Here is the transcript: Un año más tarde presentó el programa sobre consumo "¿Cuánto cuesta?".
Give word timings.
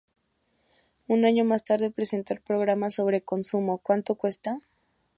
Un 1.07 1.25
año 1.25 1.45
más 1.45 1.63
tarde 1.63 1.91
presentó 1.91 2.33
el 2.33 2.41
programa 2.41 2.89
sobre 2.89 3.21
consumo 3.21 3.77
"¿Cuánto 3.77 4.15
cuesta?". 4.15 4.59